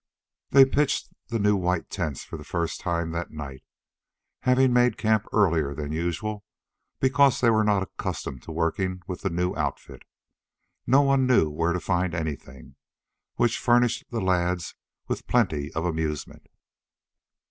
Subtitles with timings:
[0.49, 3.61] They pitched the new white tents for the first time that night,
[4.39, 6.43] having made camp earlier than usual
[6.99, 10.01] because they were not accustomed to working with the new outfit.
[10.87, 12.77] No one knew where to find anything,
[13.35, 14.73] which furnished the lads
[15.07, 16.47] with plenty of amusement.